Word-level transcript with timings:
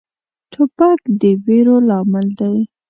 توپک 0.51 0.99
د 1.19 1.21
ویرو 1.45 1.75
لامل 1.89 2.27
دی. 2.39 2.57